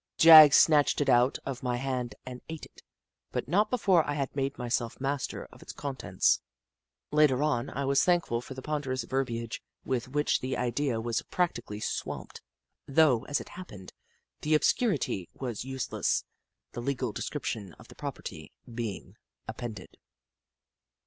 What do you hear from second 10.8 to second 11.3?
was